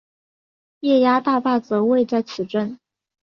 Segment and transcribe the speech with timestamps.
[0.79, 2.79] 耶涯大坝则位在此镇。